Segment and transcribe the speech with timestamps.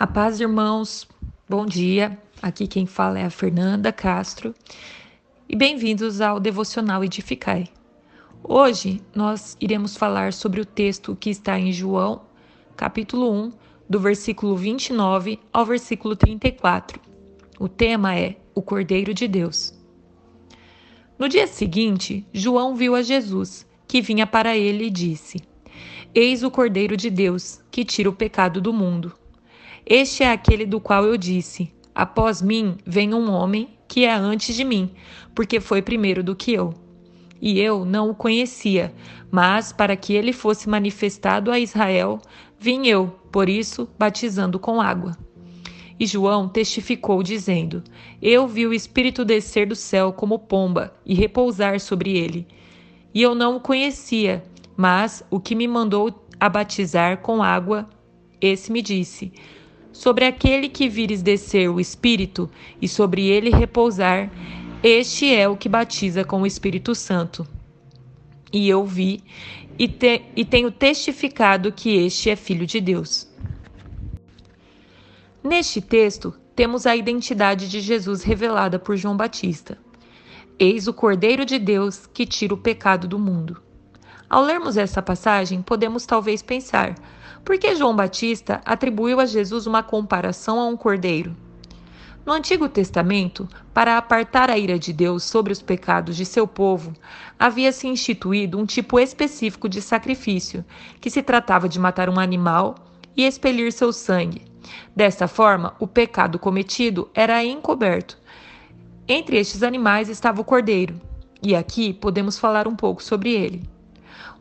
[0.00, 1.08] A paz, irmãos,
[1.48, 2.16] bom dia.
[2.40, 4.54] Aqui quem fala é a Fernanda Castro
[5.48, 7.66] e bem-vindos ao Devocional Edificai.
[8.44, 12.22] Hoje nós iremos falar sobre o texto que está em João,
[12.76, 13.52] capítulo 1,
[13.90, 17.00] do versículo 29 ao versículo 34.
[17.58, 19.74] O tema é o Cordeiro de Deus.
[21.18, 25.40] No dia seguinte, João viu a Jesus, que vinha para ele e disse:
[26.14, 29.17] Eis o Cordeiro de Deus, que tira o pecado do mundo.
[29.90, 34.54] Este é aquele do qual eu disse: Após mim vem um homem que é antes
[34.54, 34.90] de mim,
[35.34, 36.74] porque foi primeiro do que eu.
[37.40, 38.92] E eu não o conhecia,
[39.30, 42.20] mas para que ele fosse manifestado a Israel,
[42.58, 45.16] vim eu, por isso, batizando com água.
[45.98, 47.82] E João testificou, dizendo:
[48.20, 52.46] Eu vi o Espírito descer do céu como pomba e repousar sobre ele.
[53.14, 54.44] E eu não o conhecia,
[54.76, 57.88] mas o que me mandou a batizar com água,
[58.38, 59.32] esse me disse:
[59.92, 64.30] Sobre aquele que vires descer o Espírito e sobre ele repousar,
[64.82, 67.46] este é o que batiza com o Espírito Santo.
[68.52, 69.22] E eu vi
[69.78, 73.28] e, te, e tenho testificado que este é Filho de Deus.
[75.42, 79.78] Neste texto, temos a identidade de Jesus revelada por João Batista.
[80.58, 83.62] Eis o Cordeiro de Deus que tira o pecado do mundo.
[84.30, 86.94] Ao lermos essa passagem, podemos talvez pensar:
[87.44, 91.34] por que João Batista atribuiu a Jesus uma comparação a um cordeiro?
[92.26, 96.92] No Antigo Testamento, para apartar a ira de Deus sobre os pecados de seu povo,
[97.38, 100.62] havia-se instituído um tipo específico de sacrifício,
[101.00, 102.74] que se tratava de matar um animal
[103.16, 104.44] e expelir seu sangue.
[104.94, 108.18] Desta forma, o pecado cometido era encoberto.
[109.08, 111.00] Entre estes animais estava o cordeiro,
[111.42, 113.77] e aqui podemos falar um pouco sobre ele.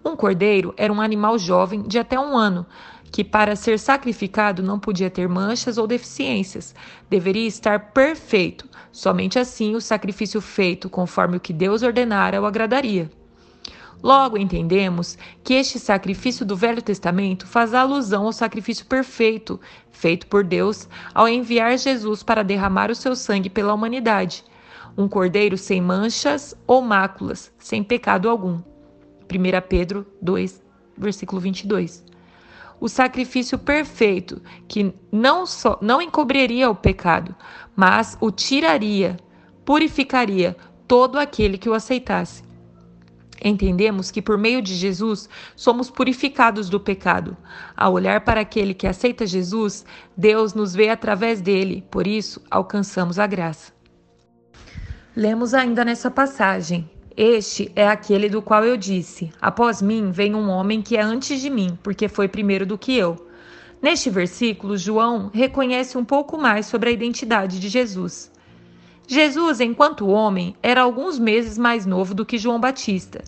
[0.08, 2.66] Um cordeiro era um animal jovem de até um ano,
[3.11, 6.73] que para ser sacrificado não podia ter manchas ou deficiências,
[7.09, 8.69] deveria estar perfeito.
[8.89, 13.11] Somente assim o sacrifício feito conforme o que Deus ordenara o agradaria.
[14.02, 19.59] Logo entendemos que este sacrifício do Velho Testamento faz alusão ao sacrifício perfeito
[19.92, 24.45] feito por Deus ao enviar Jesus para derramar o seu sangue pela humanidade.
[24.98, 28.61] Um cordeiro sem manchas ou máculas, sem pecado algum.
[29.32, 30.64] 1 Pedro 2,
[30.98, 32.04] versículo 22.
[32.80, 37.36] O sacrifício perfeito, que não só não encobriria o pecado,
[37.76, 39.17] mas o tiraria,
[39.65, 40.55] purificaria
[40.88, 42.43] todo aquele que o aceitasse.
[43.43, 47.38] Entendemos que por meio de Jesus somos purificados do pecado.
[47.76, 53.20] Ao olhar para aquele que aceita Jesus, Deus nos vê através dele, por isso alcançamos
[53.20, 53.71] a graça.
[55.15, 60.50] Lemos ainda nessa passagem: este é aquele do qual eu disse: Após mim vem um
[60.50, 63.28] homem que é antes de mim, porque foi primeiro do que eu.
[63.82, 68.32] Neste versículo, João reconhece um pouco mais sobre a identidade de Jesus.
[69.08, 73.23] Jesus, enquanto homem, era alguns meses mais novo do que João Batista.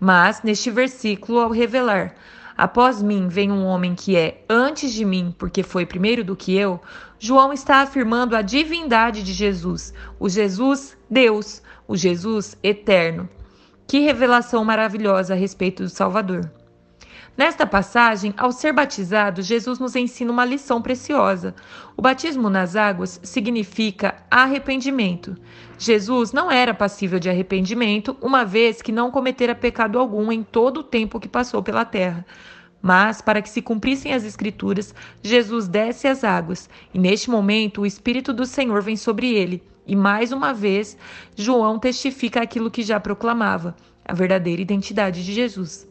[0.00, 2.14] Mas, neste versículo, ao revelar:
[2.56, 6.56] Após mim vem um homem que é antes de mim, porque foi primeiro do que
[6.56, 6.80] eu,
[7.18, 13.28] João está afirmando a divindade de Jesus, o Jesus Deus, o Jesus eterno.
[13.86, 16.52] Que revelação maravilhosa a respeito do Salvador.
[17.34, 21.54] Nesta passagem, ao ser batizado, Jesus nos ensina uma lição preciosa.
[21.96, 25.36] O batismo nas águas significa arrependimento.
[25.78, 30.80] Jesus não era passível de arrependimento, uma vez que não cometera pecado algum em todo
[30.80, 32.26] o tempo que passou pela terra.
[32.82, 37.86] Mas, para que se cumprissem as Escrituras, Jesus desce as águas, e neste momento o
[37.86, 39.62] Espírito do Senhor vem sobre ele.
[39.88, 40.98] E mais uma vez,
[41.34, 45.88] João testifica aquilo que já proclamava, a verdadeira identidade de Jesus.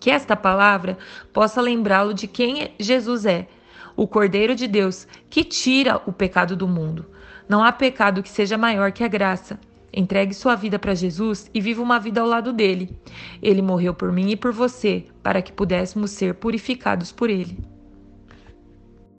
[0.00, 0.96] Que esta palavra
[1.30, 3.48] possa lembrá-lo de quem Jesus é,
[3.94, 7.04] o Cordeiro de Deus que tira o pecado do mundo.
[7.46, 9.60] Não há pecado que seja maior que a graça.
[9.92, 12.96] Entregue sua vida para Jesus e viva uma vida ao lado dele.
[13.42, 17.75] Ele morreu por mim e por você, para que pudéssemos ser purificados por ele.